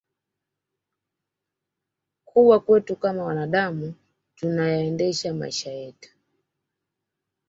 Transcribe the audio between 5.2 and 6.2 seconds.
maisha yetu